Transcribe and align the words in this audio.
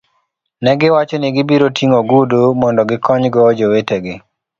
Ne 0.63 0.71
giwacho 0.79 1.15
ni 1.19 1.29
gibiro 1.35 1.67
ting'o 1.77 1.95
ogudu 2.01 2.39
mondo 2.59 2.81
gikonygo 2.89 3.41
jowetegi. 3.57 4.15